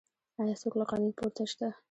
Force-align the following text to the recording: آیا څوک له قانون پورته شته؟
آیا 0.41 0.55
څوک 0.61 0.73
له 0.79 0.85
قانون 0.91 1.11
پورته 1.17 1.43
شته؟ 1.51 1.67